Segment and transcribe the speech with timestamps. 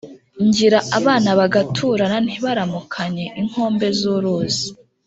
[0.45, 4.67] Ngira abana bagaturana ntibaramukanye.-Inkombe z'uruzi.